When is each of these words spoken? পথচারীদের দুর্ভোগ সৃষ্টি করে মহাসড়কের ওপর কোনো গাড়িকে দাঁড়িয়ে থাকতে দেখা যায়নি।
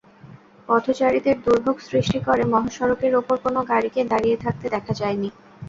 পথচারীদের 0.69 1.37
দুর্ভোগ 1.45 1.77
সৃষ্টি 1.81 2.19
করে 2.27 2.43
মহাসড়কের 2.45 3.13
ওপর 3.15 3.35
কোনো 3.37 3.59
গাড়িকে 3.69 4.01
দাঁড়িয়ে 4.11 4.37
থাকতে 4.43 4.65
দেখা 4.75 4.93
যায়নি। 4.93 5.29